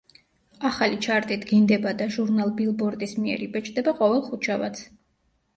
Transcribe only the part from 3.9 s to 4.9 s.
ყოველ ხუთშაბათს.